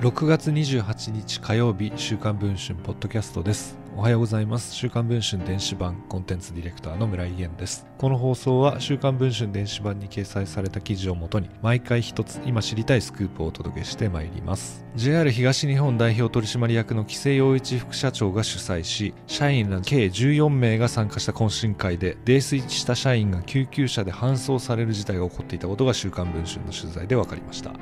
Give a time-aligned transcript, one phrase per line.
[0.00, 3.76] 6月28日火曜日週刊文春ポッドキャストです。
[3.96, 4.72] おはようございます。
[4.72, 7.84] 週刊文春電子版コンテンツディレクターの村井源です。
[7.98, 14.84] この放送は週刊文春電子版に掲載された記事をもとに毎回一つ今知りたいスクープをお届けしてまいります。
[14.94, 27.72] JR 東日本代表取締役の規制陽一副社長が主催し社員ら計14名が参加した懇親会で泥酔した社員が救急車で搬送される事態が起こっていたことが週刊文春の取材で分かりました。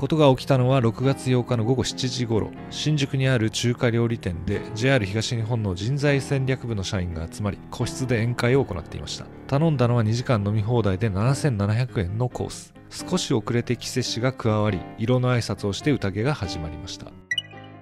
[0.00, 9.26] ことが起きたのは6月8日の午後7時ごろ新宿にある中華料理店で JR 東日本の人材戦略部の社員が集まり個室で宴会を行っていました。
[9.46, 12.72] 頼んだのは2時間飲み放題で7700円のコース。
[12.88, 17.12] 少し遅れて季節氏が加わり色の挨拶をして宴が始まりました。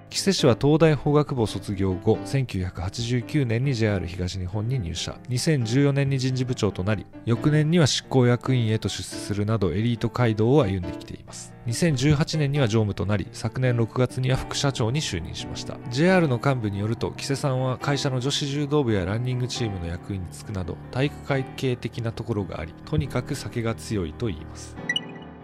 [0.09, 5.19] 木瀬氏は東大法学部を卒業後1989年に JR 東日本に入社。
[5.29, 11.53] 2014年に人事部長となり翌年には執行役員へと出世するなどエリート街道を歩んできています。
[11.67, 15.77] 2018年には常務となり昨年6月には副社長に就任しました。
[15.91, 24.75] JR の幹部によると木瀬さんは会社の女子柔道部やランニングチームの役員に就くなど体育会系的なところがありとにかく酒が強いと言います。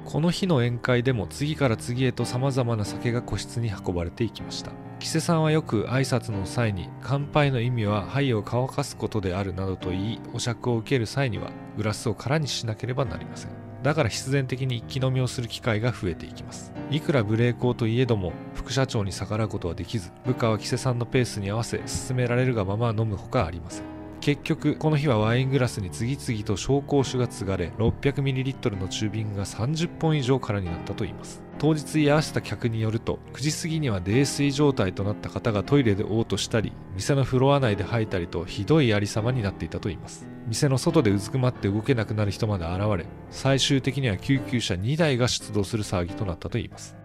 [0.06, 4.72] この日の宴会でも次から次へと様々な酒が個室に運ばれていきました。
[5.00, 13.52] 木瀬さんはよく挨拶の際に乾杯の意味は杯を乾かすことであるなどと言いお酌を受ける際にはグラスを空にしなければなりません。
[13.84, 16.72] だから必然的に一気飲みをする機会が増えていきます。
[16.92, 23.95] いくら無礼講といえども副社長に逆らうことはできず部下は木瀬さんのペースに合わせ進められるがまま飲むほかありません。
[24.26, 31.44] 結局この日はワイングラスに次々と紹興酒が継がれ 600ml の中瓶が30本以上空になったといいます。
[31.60, 40.28] 当日居合わせた客によると9時過ぎには泥酔状態となった方がトイレで嘔吐したり店のフロア内で吐いたりとひどいありさまになっていたといいます。
[40.48, 46.96] 店の外でうずくまって動けなくなる人まで現れ最終的には救急車2台が出動する騒ぎとなったといいます。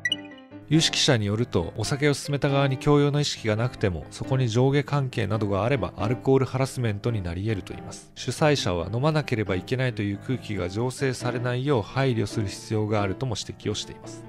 [0.70, 8.12] 有識者によるとお酒を勧めた側に強要の意識がなくてもそこに上下関係などがあればアルコールハラスメントになり得ると言います。
[8.14, 14.24] 主催者は飲まなければいけないという空気が醸成されないよう配慮する必要があるとも指摘をしています。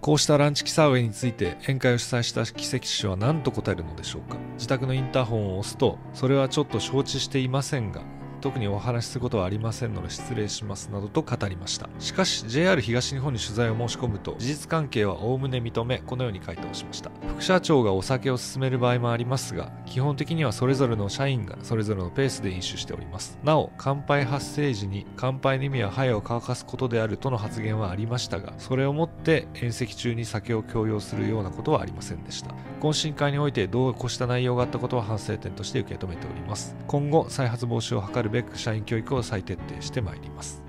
[0.00, 4.38] こうしたランチキ騒ぎについて宴会を主催した奇跡氏は何と答えるのでしょうか。
[4.52, 8.00] 自宅のインターホンを押すとそれはちょっと承知していませんが
[8.44, 11.88] 特にお話しすることはありませんので失礼しますなどと語りました。
[11.98, 17.10] しかし JR 東日本に取材を申し込むと事実関係は概ね認めこのように回答しました。
[17.26, 23.38] 副社長がお酒を勧める場合もありますが基本的にはそれぞれの社員がそれぞれのペースで飲酒しております。
[23.42, 32.54] なお乾杯発生時に乾杯の意味はハイを乾かすことであるとの発言はありましたがそれをもって宴席中に酒を強要するようなことはありませんでした。
[32.82, 36.76] 懇親会においてどうこうした内容があったことは反省点として受け止めております。
[36.86, 40.64] 今後再発防止を図るべく社員教育を再徹底してまいります。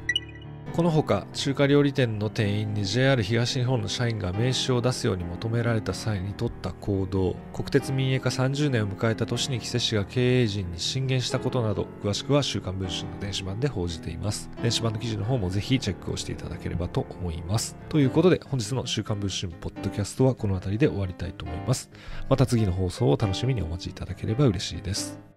[0.76, 14.50] このほか中華料理店の店員に JR 東日本の社員が名刺を出すように求められた際に取った行動国鉄民営化30年を迎えた年に木瀬氏が経営陣に進言したことなど詳しくは週刊文春の電子版で報じています。
[14.62, 17.78] 電子版の記事の方もぜひチェックをしていただければと思います。
[17.88, 21.90] ということで本日の週刊文春ポッドキャストはこの辺りで終わりたいと思います。
[22.28, 25.35] また次の放送を楽しみにお待ちいただければ嬉しいです。